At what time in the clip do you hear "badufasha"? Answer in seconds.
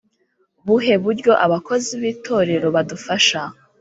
2.75-3.41